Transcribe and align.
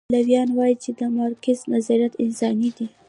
پلویان 0.11 0.49
وایي 0.57 0.75
چې 0.83 0.89
د 0.99 1.01
مارکس 1.15 1.59
نظریات 1.73 2.13
انساني 2.23 2.69
دي. 2.77 2.87